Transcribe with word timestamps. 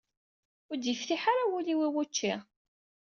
Ur 0.69 0.77
d-yeftiḥ 0.77 1.23
ara 1.33 1.49
wul-iw 1.51 1.79
i 1.87 1.89
wučči. 1.93 2.33